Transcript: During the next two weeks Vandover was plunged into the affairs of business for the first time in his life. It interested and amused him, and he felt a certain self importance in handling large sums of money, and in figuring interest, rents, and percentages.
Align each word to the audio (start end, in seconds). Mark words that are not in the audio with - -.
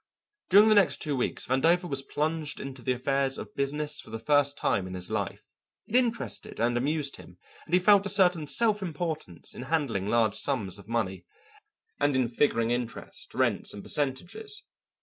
During 0.49 0.69
the 0.69 0.73
next 0.73 0.99
two 0.99 1.15
weeks 1.15 1.45
Vandover 1.45 1.87
was 1.87 2.01
plunged 2.01 2.59
into 2.59 2.81
the 2.81 2.91
affairs 2.91 3.37
of 3.37 3.53
business 3.55 3.99
for 4.01 4.09
the 4.09 4.17
first 4.17 4.57
time 4.57 4.87
in 4.87 4.95
his 4.95 5.11
life. 5.11 5.45
It 5.85 5.95
interested 5.95 6.59
and 6.59 6.75
amused 6.75 7.17
him, 7.17 7.37
and 7.67 7.73
he 7.75 7.79
felt 7.79 8.07
a 8.07 8.09
certain 8.09 8.47
self 8.47 8.81
importance 8.81 9.53
in 9.53 9.61
handling 9.69 10.07
large 10.07 10.37
sums 10.39 10.79
of 10.79 10.89
money, 10.89 11.27
and 11.99 12.15
in 12.15 12.29
figuring 12.29 12.71
interest, 12.71 13.35
rents, 13.35 13.75
and 13.75 13.83
percentages. 13.83 14.63